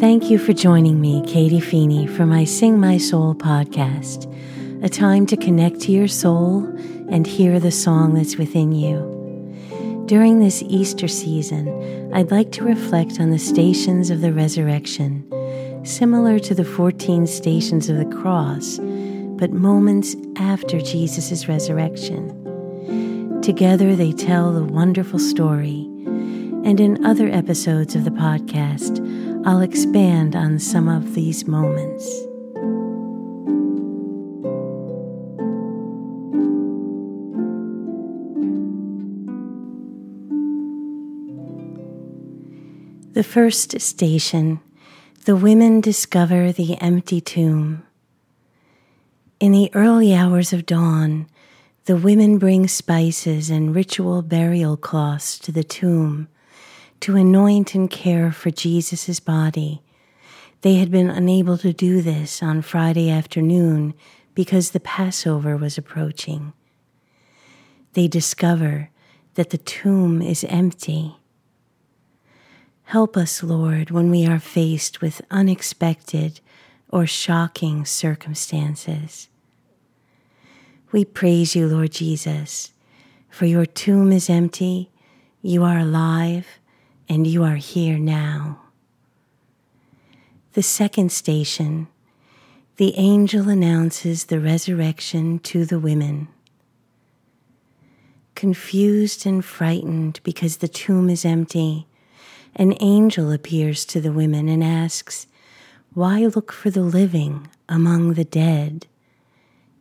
Thank 0.00 0.30
you 0.30 0.38
for 0.38 0.54
joining 0.54 0.98
me, 0.98 1.22
Katie 1.26 1.60
Feeney, 1.60 2.06
for 2.06 2.24
my 2.24 2.44
Sing 2.44 2.80
My 2.80 2.96
Soul 2.96 3.34
podcast, 3.34 4.24
a 4.82 4.88
time 4.88 5.26
to 5.26 5.36
connect 5.36 5.80
to 5.80 5.92
your 5.92 6.08
soul 6.08 6.64
and 7.10 7.26
hear 7.26 7.60
the 7.60 7.70
song 7.70 8.14
that's 8.14 8.38
within 8.38 8.72
you. 8.72 8.96
During 10.06 10.40
this 10.40 10.62
Easter 10.62 11.06
season, 11.06 12.14
I'd 12.14 12.30
like 12.30 12.50
to 12.52 12.64
reflect 12.64 13.20
on 13.20 13.30
the 13.30 13.38
stations 13.38 14.08
of 14.08 14.22
the 14.22 14.32
resurrection, 14.32 15.22
similar 15.84 16.38
to 16.38 16.54
the 16.54 16.64
14 16.64 17.26
stations 17.26 17.90
of 17.90 17.98
the 17.98 18.16
cross, 18.16 18.78
but 18.78 19.52
moments 19.52 20.16
after 20.36 20.80
Jesus' 20.80 21.46
resurrection. 21.46 22.32
Together, 23.42 23.94
they 23.94 24.12
tell 24.12 24.50
the 24.50 24.64
wonderful 24.64 25.18
story, 25.18 25.86
and 26.64 26.80
in 26.80 27.04
other 27.04 27.28
episodes 27.28 27.94
of 27.94 28.04
the 28.04 28.10
podcast, 28.10 29.09
I'll 29.42 29.62
expand 29.62 30.36
on 30.36 30.58
some 30.58 30.86
of 30.86 31.14
these 31.14 31.46
moments. 31.46 32.04
The 43.14 43.24
first 43.24 43.80
station, 43.80 44.60
the 45.24 45.34
women 45.34 45.80
discover 45.80 46.52
the 46.52 46.78
empty 46.80 47.22
tomb. 47.22 47.82
In 49.40 49.52
the 49.52 49.70
early 49.74 50.14
hours 50.14 50.52
of 50.52 50.66
dawn, 50.66 51.26
the 51.86 51.96
women 51.96 52.36
bring 52.36 52.68
spices 52.68 53.48
and 53.48 53.74
ritual 53.74 54.20
burial 54.20 54.76
cloths 54.76 55.38
to 55.38 55.50
the 55.50 55.64
tomb 55.64 56.28
to 57.00 57.16
anoint 57.16 57.74
and 57.74 57.90
care 57.90 58.30
for 58.30 58.50
Jesus' 58.50 59.20
body. 59.20 59.82
They 60.62 60.74
had 60.74 60.90
been 60.90 61.08
unable 61.08 61.56
to 61.58 61.72
do 61.72 62.02
this 62.02 62.42
on 62.42 62.62
Friday 62.62 63.10
afternoon 63.10 63.94
because 64.34 64.70
the 64.70 64.80
Passover 64.80 65.56
was 65.56 65.78
approaching. 65.78 66.52
They 67.94 68.06
discover 68.08 68.90
that 69.34 69.50
the 69.50 69.58
tomb 69.58 70.20
is 70.20 70.44
empty. 70.44 71.16
Help 72.84 73.16
us, 73.16 73.42
Lord, 73.42 73.90
when 73.90 74.10
we 74.10 74.26
are 74.26 74.38
faced 74.38 75.00
with 75.00 75.22
unexpected 75.30 76.40
or 76.90 77.06
shocking 77.06 77.84
circumstances. 77.84 79.28
We 80.92 81.04
praise 81.04 81.54
you, 81.54 81.68
Lord 81.68 81.92
Jesus, 81.92 82.72
for 83.28 83.46
your 83.46 83.64
tomb 83.64 84.10
is 84.12 84.28
empty, 84.28 84.90
you 85.40 85.62
are 85.62 85.78
alive, 85.78 86.59
and 87.10 87.26
you 87.26 87.42
are 87.42 87.56
here 87.56 87.98
now. 87.98 88.60
The 90.52 90.62
second 90.62 91.10
station, 91.10 91.88
the 92.76 92.94
angel 92.96 93.48
announces 93.48 94.26
the 94.26 94.38
resurrection 94.38 95.40
to 95.40 95.64
the 95.64 95.80
women. 95.80 96.28
Confused 98.36 99.26
and 99.26 99.44
frightened 99.44 100.20
because 100.22 100.58
the 100.58 100.68
tomb 100.68 101.10
is 101.10 101.24
empty, 101.24 101.88
an 102.54 102.74
angel 102.80 103.32
appears 103.32 103.84
to 103.86 104.00
the 104.00 104.12
women 104.12 104.48
and 104.48 104.62
asks, 104.62 105.26
Why 105.94 106.20
look 106.26 106.52
for 106.52 106.70
the 106.70 106.82
living 106.82 107.48
among 107.68 108.14
the 108.14 108.24
dead? 108.24 108.86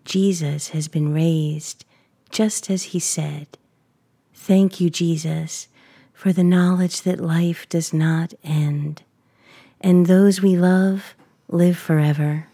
Jesus 0.04 0.70
has 0.70 0.88
been 0.88 1.14
raised, 1.14 1.86
just 2.32 2.72
as 2.72 2.86
he 2.86 3.00
said. 3.00 3.46
Thank 4.34 4.82
you, 4.82 4.90
Jesus, 4.90 5.68
for 6.20 6.34
the 6.34 6.44
knowledge 6.44 7.04
that 7.04 7.22
life 7.22 7.70
does 7.70 7.94
not 7.94 8.34
end, 8.44 9.02
and 9.80 10.06
those 10.06 10.42
we 10.42 10.58
love 10.58 11.16
live 11.48 11.78
forever. 11.78 12.46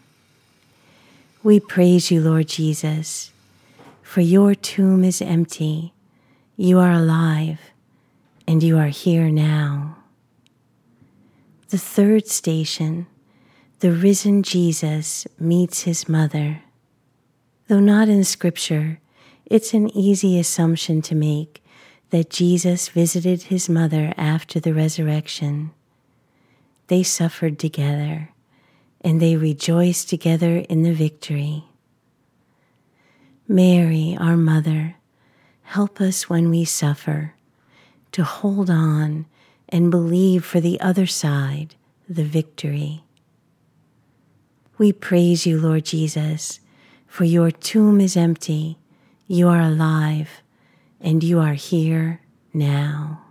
We 1.42 1.58
praise 1.58 2.08
you, 2.08 2.20
Lord 2.20 2.46
Jesus, 2.46 3.32
for 4.04 4.20
your 4.20 4.54
tomb 4.54 5.02
is 5.02 5.20
empty, 5.20 5.92
you 6.56 6.78
are 6.78 6.92
alive, 6.92 7.58
and 8.46 8.62
you 8.62 8.78
are 8.78 8.86
here 8.86 9.30
now. 9.30 9.96
The 11.70 11.78
third 11.78 12.28
station, 12.28 13.08
the 13.80 13.90
risen 13.90 14.44
Jesus 14.44 15.26
meets 15.40 15.82
his 15.82 16.08
mother. 16.08 16.62
Though 17.66 17.80
not 17.80 18.08
in 18.08 18.22
Scripture, 18.22 19.00
it's 19.44 19.74
an 19.74 19.90
easy 19.90 20.38
assumption 20.38 21.02
to 21.02 21.16
make 21.16 21.64
that 22.10 22.30
Jesus 22.30 22.88
visited 22.88 23.44
his 23.44 23.68
mother 23.68 24.14
after 24.16 24.60
the 24.60 24.72
resurrection. 24.72 25.72
They 26.86 27.02
suffered 27.02 27.58
together, 27.58 28.30
and 29.00 29.20
they 29.20 29.36
rejoiced 29.36 30.08
together 30.08 30.58
in 30.68 30.82
the 30.82 30.92
victory. 30.92 31.64
Mary, 33.48 34.16
our 34.18 34.36
mother, 34.36 34.96
help 35.62 36.00
us 36.00 36.28
when 36.28 36.50
we 36.50 36.64
suffer 36.64 37.34
to 38.12 38.24
hold 38.24 38.70
on 38.70 39.26
and 39.68 39.90
believe 39.90 40.44
for 40.44 40.60
the 40.60 40.80
other 40.80 41.06
side 41.06 41.74
the 42.08 42.24
victory. 42.24 43.02
We 44.78 44.92
praise 44.92 45.46
you, 45.46 45.58
Lord 45.58 45.84
Jesus, 45.84 46.60
for 47.06 47.24
your 47.24 47.50
tomb 47.50 48.00
is 48.00 48.16
empty, 48.16 48.78
you 49.26 49.48
are 49.48 49.60
alive, 49.60 50.42
and 51.06 51.22
you 51.22 51.38
are 51.38 51.54
here 51.54 52.20
now. 52.52 53.22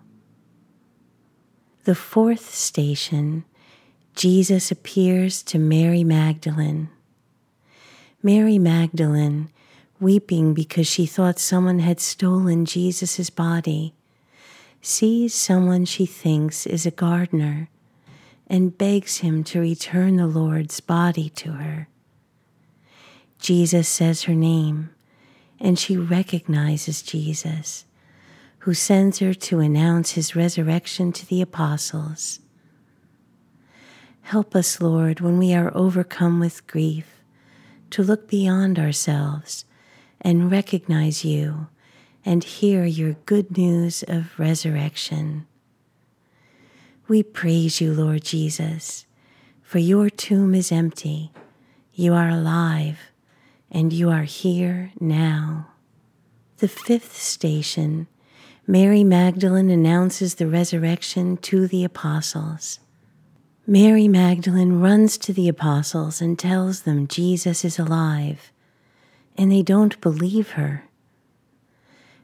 The 1.83 1.93
fourth 1.93 2.55
station, 2.55 3.43
Jesus 4.15 4.71
appears 4.71 5.43
to 5.43 5.59
Mary 5.59 6.01
Magdalene. 6.01 6.87
Mary 8.23 8.57
Magdalene, 8.57 9.49
weeping 9.99 10.53
because 10.53 10.87
she 10.87 11.05
thought 11.05 11.37
someone 11.37 11.79
had 11.79 11.99
stolen 11.99 12.63
Jesus' 12.63 13.29
body, 13.29 13.93
sees 14.81 15.33
someone 15.33 15.83
she 15.83 16.05
thinks 16.05 16.65
is 16.65 16.85
a 16.85 16.91
gardener 16.91 17.69
and 18.47 18.77
begs 18.77 19.17
him 19.17 19.43
to 19.43 19.59
return 19.59 20.15
the 20.15 20.27
Lord's 20.27 20.79
body 20.79 21.27
to 21.31 21.51
her. 21.51 21.89
Jesus 23.37 23.89
says 23.89 24.23
her 24.23 24.33
name, 24.33 24.91
and 25.59 25.77
she 25.79 25.97
recognizes 25.97 27.01
Jesus, 27.01 27.85
who 28.59 28.73
sends 28.73 29.19
her 29.19 29.33
to 29.33 29.59
announce 29.59 30.11
his 30.11 30.35
resurrection 30.35 31.11
to 31.13 31.25
the 31.25 31.41
apostles. 31.41 32.39
Help 34.23 34.55
us, 34.55 34.81
Lord, 34.81 35.19
when 35.19 35.37
we 35.37 35.53
are 35.53 35.71
overcome 35.75 36.39
with 36.39 36.65
grief, 36.65 37.21
to 37.91 38.03
look 38.03 38.27
beyond 38.27 38.79
ourselves 38.79 39.65
and 40.19 40.51
recognize 40.51 41.23
you 41.23 41.67
and 42.25 42.43
hear 42.43 42.85
your 42.85 43.13
good 43.25 43.55
news 43.55 44.03
of 44.07 44.37
resurrection. 44.39 45.45
We 47.07 47.21
praise 47.21 47.79
you, 47.79 47.93
Lord 47.93 48.23
Jesus, 48.23 49.05
for 49.61 49.77
your 49.77 50.09
tomb 50.09 50.55
is 50.55 50.71
empty, 50.71 51.31
you 51.93 52.13
are 52.13 52.29
alive, 52.29 52.97
and 53.75 53.91
you 53.91 54.09
are 54.09 54.23
here 54.23 54.93
now. 55.01 55.67
The 56.59 56.69
fifth 56.69 57.17
station, 57.17 58.07
Mary 58.65 59.03
Magdalene 59.03 59.69
announces 59.69 60.35
the 60.35 60.47
resurrection 60.47 61.35
to 61.37 61.67
the 61.67 61.83
apostles. 61.83 62.79
Mary 63.67 64.07
Magdalene 64.07 64.79
runs 64.79 65.17
to 65.17 65.33
the 65.33 65.49
apostles 65.49 66.21
and 66.21 66.39
tells 66.39 66.83
them 66.83 67.05
Jesus 67.05 67.65
is 67.65 67.77
alive, 67.77 68.49
and 69.37 69.51
they 69.51 69.61
don't 69.61 69.99
believe 69.99 70.51
her. 70.51 70.85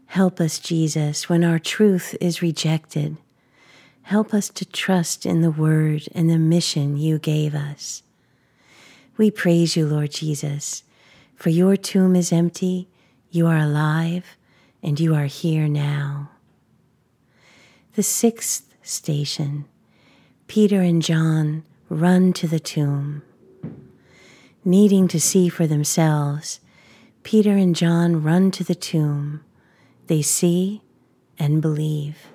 Help 0.06 0.40
us, 0.40 0.58
Jesus, 0.58 1.28
when 1.28 1.44
our 1.44 1.60
truth 1.60 2.16
is 2.22 2.42
rejected. 2.42 3.18
Help 4.04 4.34
us 4.34 4.48
to 4.48 4.64
trust 4.64 5.26
in 5.26 5.42
the 5.42 5.52
word 5.52 6.08
and 6.16 6.30
the 6.30 6.40
mission 6.40 6.96
you 6.96 7.20
gave 7.20 7.54
us. 7.54 8.04
We 9.18 9.30
praise 9.30 9.76
you, 9.76 9.86
Lord 9.86 10.12
Jesus, 10.12 10.84
for 11.42 11.50
your 11.50 11.76
tomb 11.76 12.16
is 12.16 12.32
empty, 12.32 12.88
you 13.32 13.48
are 13.48 13.58
alive, 13.58 14.38
and 14.84 15.00
you 15.00 15.16
are 15.16 15.26
here 15.26 15.68
now. 15.68 16.30
The 17.96 18.04
sixth 18.04 18.72
station 18.84 19.66
Peter 20.46 20.82
and 20.82 21.02
John 21.02 21.64
run 21.90 22.32
to 22.34 22.48
the 22.48 22.60
tomb. 22.60 23.24
Needing 24.64 25.08
to 25.08 25.20
see 25.20 25.50
for 25.50 25.66
themselves, 25.66 26.60
Peter 27.24 27.58
and 27.58 27.76
John 27.76 28.22
run 28.22 28.52
to 28.52 28.64
the 28.64 28.76
tomb 28.76 29.44
they 30.06 30.22
see 30.22 30.84
and 31.40 31.60
believe. 31.60 32.28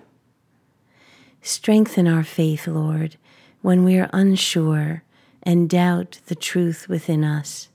Strengthen 1.42 2.08
our 2.08 2.24
faith, 2.24 2.66
Lord, 2.66 3.18
when 3.62 3.84
we 3.84 4.00
are 4.00 4.10
unsure 4.12 5.04
and 5.44 5.70
doubt 5.70 6.18
the 6.26 6.34
truth 6.34 6.88
within 6.88 7.22
us. 7.22 7.68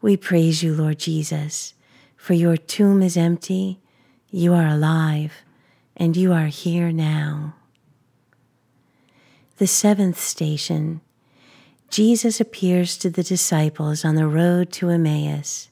We 0.00 0.16
praise 0.16 0.62
you, 0.62 0.74
Lord 0.74 0.98
Jesus, 0.98 1.74
for 2.16 2.34
your 2.34 2.56
tomb 2.56 3.02
is 3.02 3.16
empty, 3.16 3.80
you 4.30 4.52
are 4.54 4.66
alive, 4.66 5.32
and 5.96 6.16
you 6.16 6.32
are 6.32 6.46
here 6.46 6.92
now. 6.92 7.54
The 9.56 9.66
seventh 9.66 10.20
station 10.20 11.00
Jesus 11.88 12.40
appears 12.40 12.98
to 12.98 13.10
the 13.10 13.22
disciples 13.22 14.04
on 14.04 14.16
the 14.16 14.26
road 14.26 14.72
to 14.72 14.90
Emmaus. 14.90 15.68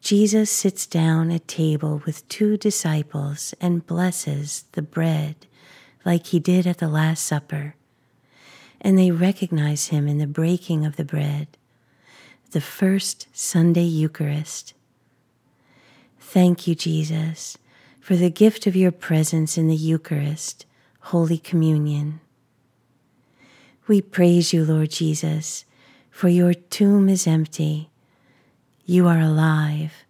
Jesus 0.00 0.50
sits 0.50 0.86
down 0.86 1.30
at 1.30 1.46
table 1.46 2.02
with 2.06 2.26
two 2.28 2.56
disciples 2.56 3.54
and 3.60 3.86
blesses 3.86 4.64
the 4.72 4.82
bread 4.82 5.46
like 6.04 6.28
he 6.28 6.40
did 6.40 6.66
at 6.66 6.78
the 6.78 6.88
Last 6.88 7.24
Supper, 7.24 7.74
and 8.80 8.98
they 8.98 9.10
recognize 9.10 9.88
him 9.88 10.08
in 10.08 10.18
the 10.18 10.26
breaking 10.26 10.84
of 10.84 10.96
the 10.96 11.04
bread, 11.04 11.48
the 12.52 12.60
first 12.60 13.26
Sunday 13.32 13.84
Eucharist. 13.84 14.74
Thank 16.20 16.66
you, 16.66 16.74
Jesus, 16.74 17.56
for 18.00 18.14
the 18.14 18.30
gift 18.30 18.66
of 18.66 18.76
your 18.76 18.92
presence 18.92 19.56
in 19.56 19.68
the 19.68 19.76
Eucharist, 19.76 20.66
Holy 21.00 21.38
Communion. 21.38 22.20
We 23.88 24.02
praise 24.02 24.52
you, 24.52 24.64
Lord 24.64 24.90
Jesus, 24.90 25.64
for 26.10 26.28
your 26.28 26.52
tomb 26.52 27.08
is 27.08 27.26
empty. 27.26 27.90
You 28.84 29.08
are 29.08 29.20
alive, 29.20 30.04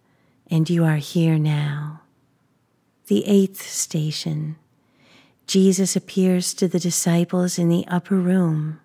and 0.51 0.69
you 0.69 0.83
are 0.83 0.97
here 0.97 1.39
now. 1.39 2.01
The 3.07 3.25
eighth 3.25 3.61
station 3.61 4.57
Jesus 5.47 5.95
appears 5.95 6.53
to 6.55 6.67
the 6.67 6.79
disciples 6.79 7.59
in 7.59 7.69
the 7.69 7.85
upper 7.87 8.15
room. 8.15 8.79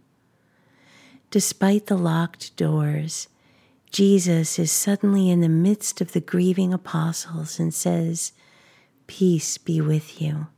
Despite 1.31 1.87
the 1.87 1.97
locked 1.97 2.57
doors, 2.57 3.29
Jesus 3.91 4.59
is 4.59 4.71
suddenly 4.71 5.31
in 5.31 5.41
the 5.41 5.49
midst 5.49 6.01
of 6.01 6.13
the 6.13 6.21
grieving 6.21 6.73
apostles 6.75 7.59
and 7.59 7.73
says, 7.73 8.33
Peace 9.07 9.57
be 9.57 9.81
with 9.81 10.21
you. 10.21 10.49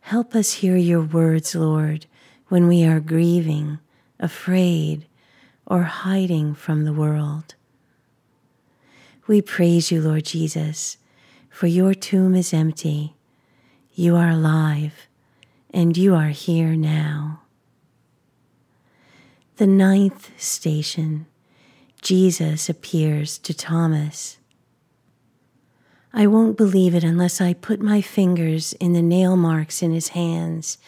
Help 0.00 0.34
us 0.34 0.54
hear 0.54 0.76
your 0.76 1.02
words, 1.02 1.54
Lord, 1.54 2.06
when 2.48 2.68
we 2.68 2.84
are 2.84 3.00
grieving, 3.00 3.80
afraid, 4.20 5.06
or 5.66 5.82
hiding 5.82 6.54
from 6.54 6.84
the 6.84 6.92
world. 6.92 7.56
We 9.26 9.42
praise 9.42 9.90
you, 9.90 10.00
Lord 10.00 10.24
Jesus, 10.24 10.96
for 11.50 11.66
your 11.66 11.92
tomb 11.92 12.36
is 12.36 12.54
empty. 12.54 13.16
You 13.92 14.14
are 14.14 14.30
alive, 14.30 15.08
and 15.70 15.96
you 15.96 16.14
are 16.14 16.28
here 16.28 16.76
now. 16.76 17.40
The 19.56 19.66
ninth 19.66 20.30
station 20.40 21.26
Jesus 22.06 22.68
appears 22.68 23.36
to 23.38 23.52
Thomas. 23.52 24.38
I 26.12 26.28
won't 26.28 26.56
believe 26.56 26.94
it 26.94 27.02
unless 27.02 27.40
I 27.40 27.52
put 27.52 27.80
my 27.80 28.00
fingers 28.00 28.74
in 28.74 28.92
the 28.92 29.02
nail 29.02 29.36
marks 29.36 29.82
in 29.82 29.90
his 29.90 30.10
hands 30.10 30.78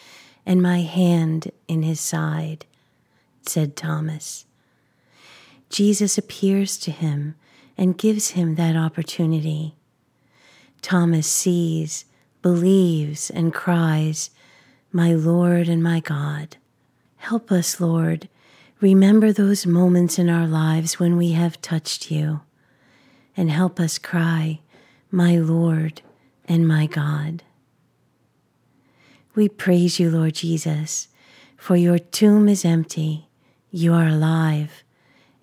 and 0.45 0.61
my 0.61 0.79
hand 0.79 1.51
in 1.67 1.83
his 1.83 1.99
side, 1.99 2.65
said 3.45 3.75
Thomas. 3.75 4.45
Jesus 5.69 6.17
appears 6.17 6.77
to 6.77 6.89
him 6.89 7.35
and 7.77 7.97
gives 7.97 8.29
him 8.29 8.55
that 8.55 8.77
opportunity. 8.77 9.75
Thomas 10.81 11.27
sees, 11.27 12.05
believes, 12.41 13.29
and 13.29 13.53
cries, 13.53 14.29
My 14.93 15.13
Lord 15.13 15.67
and 15.67 15.83
my 15.83 15.99
God. 15.99 16.55
Help 17.17 17.51
us, 17.51 17.81
Lord, 17.81 18.29
Remember 18.81 19.33
those 19.33 19.65
moments 19.65 20.17
in 20.17 20.29
our 20.29 20.47
lives 20.47 20.99
when 20.99 21.17
we 21.17 21.33
have 21.33 21.61
touched 21.61 22.09
you, 22.09 22.41
and 23.35 23.51
help 23.51 23.77
us 23.77 23.97
cry, 23.97 24.61
My 25.11 25.35
Lord 25.35 26.01
and 26.47 26.65
my 26.65 26.87
God. 26.87 27.43
We 29.35 29.49
praise 29.49 29.99
you, 29.99 30.09
Lord 30.09 30.35
Jesus, 30.35 31.09
for 31.57 31.75
your 31.75 31.99
tomb 31.99 32.47
is 32.47 32.63
empty, 32.63 33.27
you 33.69 33.93
are 33.93 34.07
alive, 34.07 34.83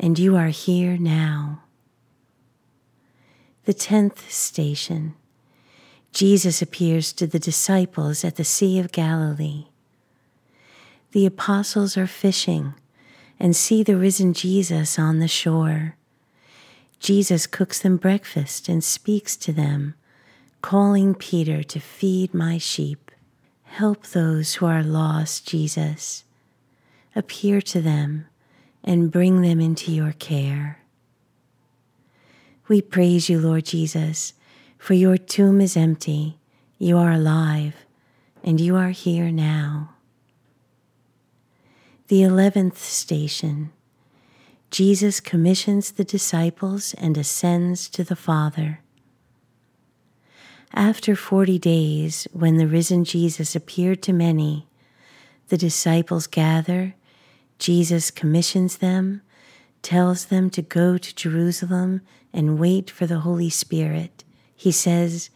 and 0.01 0.19
you 0.19 0.35
are 0.35 0.49
here 0.49 0.97
now. 0.97 1.63
The 3.65 3.75
tenth 3.75 4.31
station 4.31 5.15
Jesus 6.11 6.63
appears 6.63 7.13
to 7.13 7.27
the 7.27 7.39
disciples 7.39 8.25
at 8.25 8.37
the 8.37 8.45
Sea 8.45 8.79
of 8.79 8.93
Galilee. 8.93 9.67
The 11.13 11.27
apostles 11.27 11.99
are 11.99 12.07
fishing 12.07 12.73
and 13.39 13.55
see 13.55 13.83
the 13.83 13.97
risen 13.97 14.33
Jesus 14.33 14.99
on 14.99 15.19
the 15.19 15.29
shore. 15.29 15.97
Jesus 16.99 17.47
cooks 17.47 17.81
them 17.81 17.97
breakfast 17.97 18.69
and 18.69 18.83
speaks 18.83 19.37
to 19.37 19.53
them, 19.53 19.95
calling 20.63 21.15
Peter 21.15 21.63
to 21.63 21.81
feed 21.81 22.33
my 22.33 22.59
sheep. 22.59 23.11
Help 23.65 24.07
those 24.07 24.55
who 24.55 24.67
are 24.67 24.83
lost, 24.83 25.47
Jesus. 25.47 26.25
Appear 27.15 27.61
to 27.63 27.81
them 27.81 28.27
and 28.83 29.11
bring 29.11 29.43
them 29.43 29.61
into 29.61 29.93
your 29.93 30.13
care. 30.13 30.79
We 32.69 32.81
praise 32.81 33.29
you, 33.29 33.39
Lord 33.39 33.67
Jesus, 33.67 34.33
for 34.79 34.95
your 34.95 35.17
tomb 35.17 35.61
is 35.61 35.77
empty, 35.77 36.39
you 36.79 36.97
are 36.99 37.13
alive, 37.13 37.75
and 38.43 38.61
you 38.61 38.77
are 38.77 38.91
here 38.91 39.31
now. 39.31 39.96
The 42.09 42.23
eleventh 42.23 42.79
station 42.79 43.73
Jesus 44.71 45.19
commissions 45.19 45.91
the 45.91 46.05
disciples 46.05 46.95
and 46.95 47.19
ascends 47.19 47.89
to 47.89 48.05
the 48.05 48.15
Father. 48.15 48.79
After 50.73 51.17
forty 51.17 51.59
days, 51.59 52.29
when 52.33 52.59
the 52.59 52.69
risen 52.69 53.05
Jesus 53.05 53.57
appeared 53.57 54.05
to 54.05 54.13
many, 54.13 54.69
the 55.49 55.57
disciples 55.57 56.29
gather, 56.29 56.95
Jesus 57.59 58.13
commissions 58.13 58.77
them, 58.77 59.23
tells 59.83 60.27
them 60.27 60.49
to 60.51 60.63
go 60.63 60.99
to 60.99 61.13
Jerusalem 61.13 62.03
and 62.33 62.61
wait 62.61 62.89
for 62.89 63.07
the 63.09 63.21
Holy 63.21 63.51
Spirit. 63.51 64.23
He 64.55 64.71
says, 64.71 65.29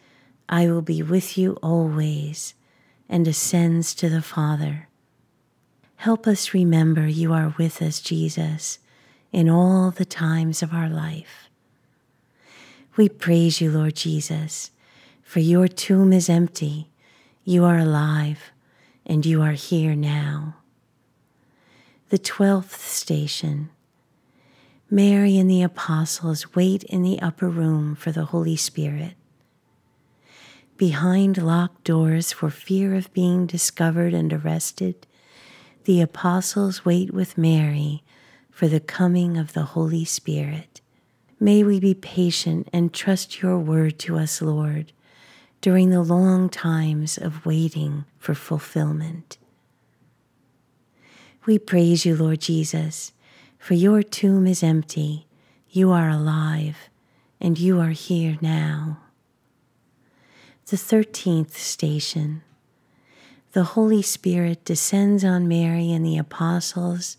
I 0.47 0.67
will 0.67 0.81
be 0.81 1.03
with 1.03 1.37
you 1.37 1.57
always, 1.61 2.53
and 3.09 3.27
ascends 3.27 3.93
to 3.95 4.07
the 4.07 4.21
Father. 4.21 4.87
Help 6.01 6.25
us 6.25 6.51
remember 6.51 7.05
you 7.05 7.31
are 7.31 7.53
with 7.59 7.79
us, 7.79 8.01
Jesus, 8.01 8.79
in 9.31 9.47
all 9.47 9.91
the 9.91 10.03
times 10.03 10.63
of 10.63 10.73
our 10.73 10.89
life. 10.89 11.47
We 12.97 13.07
praise 13.07 13.61
you, 13.61 13.69
Lord 13.69 13.97
Jesus, 13.97 14.71
for 15.21 15.41
your 15.41 15.67
tomb 15.67 16.11
is 16.11 16.27
empty, 16.27 16.89
you 17.43 17.63
are 17.65 17.77
alive, 17.77 18.51
and 19.05 19.27
you 19.27 19.43
are 19.43 19.51
here 19.51 19.93
now. 19.93 20.55
The 22.09 22.17
twelfth 22.17 22.83
station. 22.83 23.69
Mary 24.89 25.37
and 25.37 25.47
the 25.47 25.61
apostles 25.61 26.55
wait 26.55 26.81
in 26.85 27.03
the 27.03 27.21
upper 27.21 27.47
room 27.47 27.93
for 27.93 28.11
the 28.11 28.25
Holy 28.25 28.55
Spirit. 28.55 29.13
Behind 30.77 31.37
locked 31.37 31.83
doors 31.83 32.31
for 32.31 32.49
fear 32.49 32.95
of 32.95 33.13
being 33.13 33.45
discovered 33.45 34.15
and 34.15 34.33
arrested, 34.33 35.05
the 35.85 36.01
apostles 36.01 36.85
wait 36.85 37.13
with 37.13 37.37
Mary 37.37 38.03
for 38.49 38.67
the 38.67 38.79
coming 38.79 39.37
of 39.37 39.53
the 39.53 39.63
Holy 39.63 40.05
Spirit. 40.05 40.81
May 41.39 41.63
we 41.63 41.79
be 41.79 41.93
patient 41.95 42.69
and 42.71 42.93
trust 42.93 43.41
your 43.41 43.57
word 43.57 43.97
to 43.99 44.17
us, 44.17 44.41
Lord, 44.41 44.91
during 45.61 45.89
the 45.89 46.03
long 46.03 46.49
times 46.49 47.17
of 47.17 47.45
waiting 47.45 48.05
for 48.19 48.35
fulfillment. 48.35 49.37
We 51.45 51.57
praise 51.57 52.05
you, 52.05 52.15
Lord 52.15 52.41
Jesus, 52.41 53.13
for 53.57 53.73
your 53.73 54.03
tomb 54.03 54.45
is 54.45 54.61
empty, 54.61 55.25
you 55.69 55.91
are 55.91 56.09
alive, 56.09 56.89
and 57.39 57.57
you 57.57 57.79
are 57.79 57.89
here 57.89 58.37
now. 58.41 58.99
The 60.67 60.77
thirteenth 60.77 61.57
station 61.57 62.43
the 63.53 63.63
Holy 63.63 64.01
Spirit 64.01 64.63
descends 64.63 65.25
on 65.25 65.47
Mary 65.47 65.91
and 65.91 66.05
the 66.05 66.17
apostles, 66.17 67.17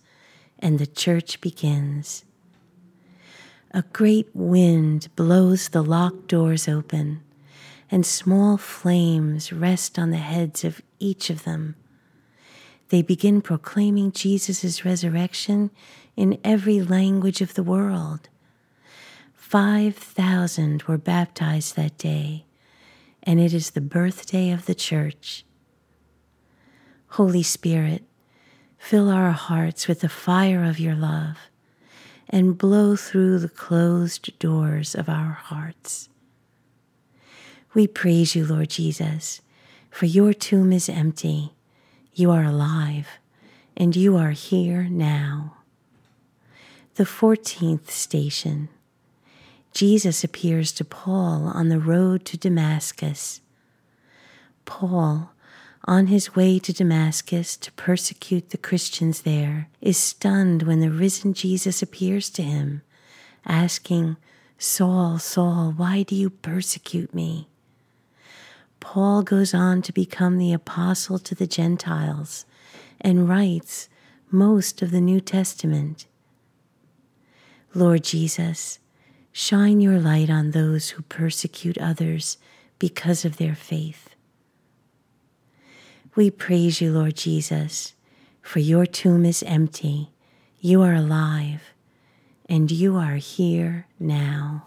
and 0.58 0.78
the 0.78 0.86
church 0.86 1.40
begins. 1.40 2.24
A 3.72 3.82
great 3.92 4.28
wind 4.32 5.08
blows 5.14 5.68
the 5.68 5.82
locked 5.82 6.28
doors 6.28 6.68
open, 6.68 7.22
and 7.90 8.06
small 8.06 8.56
flames 8.56 9.52
rest 9.52 9.98
on 9.98 10.10
the 10.10 10.16
heads 10.16 10.64
of 10.64 10.80
each 10.98 11.28
of 11.28 11.44
them. 11.44 11.76
They 12.88 13.02
begin 13.02 13.42
proclaiming 13.42 14.12
Jesus' 14.12 14.84
resurrection 14.84 15.70
in 16.16 16.38
every 16.44 16.80
language 16.80 17.40
of 17.40 17.54
the 17.54 17.62
world. 17.62 18.28
Five 19.34 19.96
thousand 19.96 20.84
were 20.84 20.98
baptized 20.98 21.76
that 21.76 21.98
day, 21.98 22.44
and 23.22 23.38
it 23.38 23.52
is 23.52 23.70
the 23.70 23.82
birthday 23.82 24.50
of 24.50 24.64
the 24.64 24.74
church. 24.74 25.44
Holy 27.16 27.42
Spirit, 27.42 28.02
fill 28.78 29.11
our 29.11 29.33
hearts 29.33 29.87
with 29.87 30.00
the 30.00 30.09
fire 30.09 30.64
of 30.64 30.81
your 30.81 30.95
love 30.95 31.37
and 32.31 32.57
blow 32.57 32.97
through 32.97 33.38
the 33.38 33.50
closed 33.50 34.38
doors 34.38 34.95
of 34.95 35.11
our 35.11 35.33
hearts. 35.33 36.09
We 37.75 37.87
praise 37.87 38.35
you, 38.35 38.47
Lord 38.47 38.71
Jesus, 38.71 39.42
for 39.90 40.07
your 40.07 40.33
tomb 40.33 40.73
is 40.73 40.88
empty, 40.88 41.52
you 42.14 42.31
are 42.31 42.45
alive, 42.45 43.09
and 43.76 43.95
you 43.95 44.16
are 44.16 44.31
here 44.31 44.85
now. 44.85 45.59
The 46.95 47.04
14th 47.04 47.90
station. 47.90 48.71
Jesus 49.75 50.25
appears 50.25 50.73
to 50.73 50.85
Paul 50.87 51.45
on 51.45 51.69
the 51.69 51.78
road 51.78 52.25
to 52.25 52.38
Damascus. 52.38 53.42
Paul, 54.64 55.33
on 55.84 56.06
his 56.06 56.36
way 56.36 56.58
to 56.60 56.72
Damascus 56.72 57.56
to 57.56 57.72
persecute 57.72 58.50
the 58.50 58.58
Christians 58.58 59.22
there, 59.22 59.68
is 59.80 59.96
stunned 59.96 60.62
when 60.62 60.80
the 60.80 60.90
risen 60.90 61.34
Jesus 61.34 61.82
appears 61.82 62.30
to 62.30 62.42
him, 62.42 62.82
asking, 63.44 64.16
Saul, 64.58 65.18
Saul, 65.18 65.74
why 65.76 66.04
do 66.04 66.14
you 66.14 66.30
persecute 66.30 67.12
me? 67.12 67.48
Paul 68.78 69.22
goes 69.22 69.54
on 69.54 69.82
to 69.82 69.92
become 69.92 70.38
the 70.38 70.52
apostle 70.52 71.18
to 71.18 71.34
the 71.34 71.46
Gentiles 71.46 72.44
and 73.00 73.28
writes 73.28 73.88
most 74.30 74.82
of 74.82 74.90
the 74.90 75.00
New 75.00 75.20
Testament. 75.20 76.06
Lord 77.74 78.04
Jesus, 78.04 78.78
shine 79.32 79.80
your 79.80 79.98
light 79.98 80.30
on 80.30 80.50
those 80.50 80.90
who 80.90 81.02
persecute 81.02 81.78
others 81.78 82.38
because 82.78 83.24
of 83.24 83.36
their 83.36 83.54
faith. 83.54 84.12
We 86.14 86.31
praise 86.31 86.83
you, 86.83 86.92
Lord 86.92 87.16
Jesus, 87.16 87.95
for 88.42 88.59
your 88.59 88.85
tomb 88.85 89.25
is 89.25 89.42
empty, 89.45 90.11
you 90.61 90.83
are 90.83 90.92
alive, 90.92 91.73
and 92.50 92.71
you 92.71 92.99
are 92.99 93.14
here 93.14 93.87
now. 93.99 94.66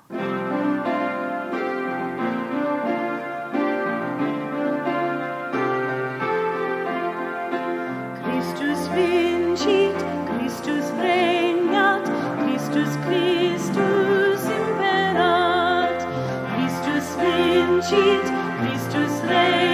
Christus 8.24 8.88
vincit, 8.88 9.96
Christus 10.26 10.90
regnat, 10.98 12.06
Christus 12.42 12.96
Christus 13.06 14.46
imperat. 14.50 16.00
Christus 16.50 17.16
vincit, 17.18 18.26
Christus 18.58 19.22
regnat, 19.22 19.65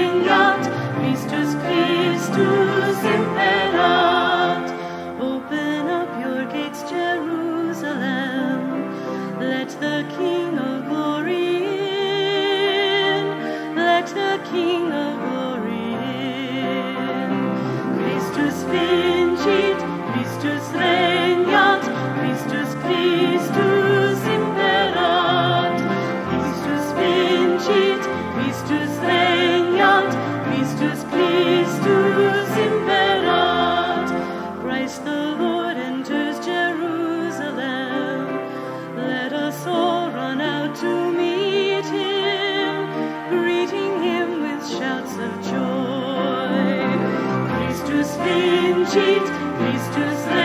Christus 48.91 50.25
regnat, 50.27 50.40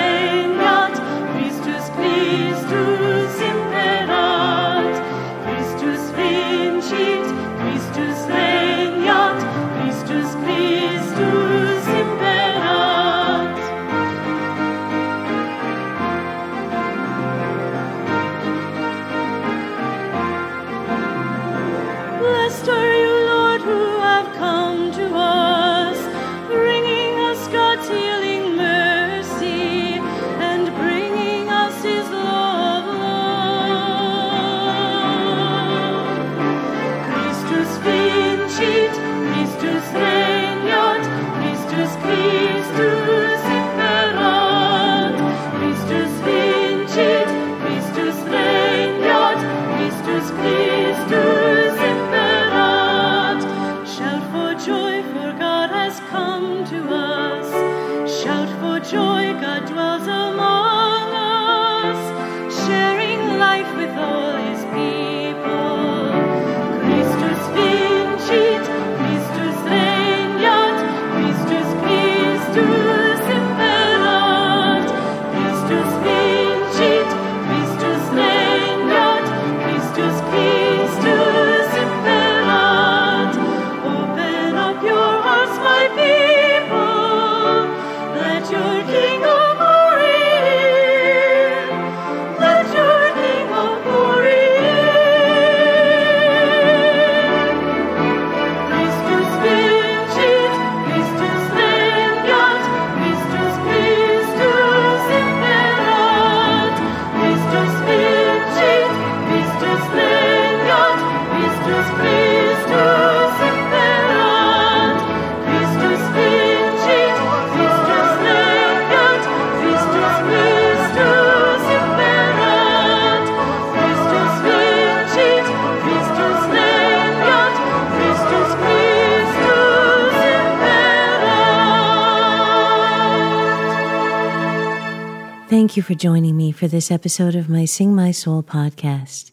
Thank 135.49 135.77
you 135.77 135.83
for 135.85 135.95
joining 135.95 136.37
me 136.37 136.51
for 136.51 136.67
this 136.67 136.91
episode 136.91 137.37
of 137.37 137.49
my 137.49 137.67
Sing 137.67 137.95
My 137.95 138.11
Soul 138.11 138.43
podcast. 138.43 139.31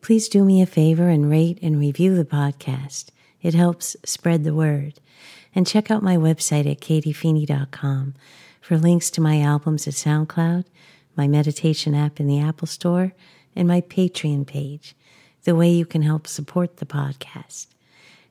Please 0.00 0.26
do 0.26 0.42
me 0.42 0.62
a 0.62 0.66
favor 0.66 1.10
and 1.10 1.30
rate 1.30 1.58
and 1.60 1.78
review 1.78 2.16
the 2.16 2.24
podcast. 2.24 3.10
It 3.42 3.52
helps 3.52 3.94
spread 4.02 4.44
the 4.44 4.54
word. 4.54 5.00
And 5.54 5.66
check 5.66 5.90
out 5.90 6.02
my 6.02 6.16
website 6.16 6.70
at 6.70 6.80
katiefeeney.com 6.80 8.14
for 8.62 8.78
links 8.78 9.10
to 9.10 9.20
my 9.20 9.42
albums 9.42 9.86
at 9.86 9.92
SoundCloud, 9.92 10.64
my 11.14 11.28
meditation 11.28 11.94
app 11.94 12.20
in 12.20 12.26
the 12.26 12.40
Apple 12.40 12.66
Store, 12.66 13.12
and 13.54 13.68
my 13.68 13.82
Patreon 13.82 14.46
page, 14.46 14.96
the 15.44 15.54
way 15.54 15.70
you 15.70 15.84
can 15.84 16.00
help 16.00 16.26
support 16.26 16.78
the 16.78 16.86
podcast. 16.86 17.66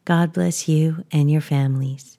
God 0.04 0.34
bless 0.34 0.68
you 0.68 1.06
and 1.12 1.30
your 1.30 1.42
families. 1.42 2.19